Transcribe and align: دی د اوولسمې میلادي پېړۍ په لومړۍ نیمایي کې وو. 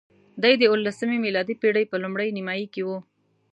دی 0.41 0.53
د 0.57 0.63
اوولسمې 0.69 1.17
میلادي 1.25 1.55
پېړۍ 1.61 1.85
په 1.91 1.97
لومړۍ 2.03 2.29
نیمایي 2.37 2.67
کې 2.73 2.81
وو. 2.87 2.97